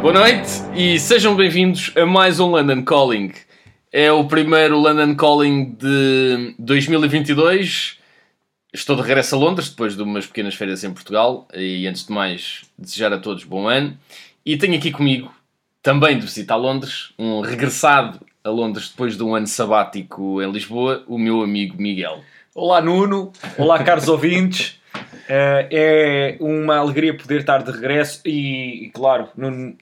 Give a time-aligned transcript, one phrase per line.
[0.00, 3.32] Boa noite e sejam bem-vindos a mais um London Calling.
[3.92, 7.98] É o primeiro London Calling de 2022.
[8.72, 12.12] Estou de regresso a Londres depois de umas pequenas férias em Portugal e antes de
[12.12, 13.98] mais desejar a todos bom ano.
[14.46, 15.34] E tenho aqui comigo,
[15.82, 20.48] também de visita a Londres, um regressado a Londres depois de um ano sabático em
[20.48, 22.20] Lisboa, o meu amigo Miguel.
[22.54, 24.78] Olá Nuno, olá caros ouvintes.
[25.28, 29.76] Eh, é uma alegria poder estar de regresso e, e, claro, Nuno,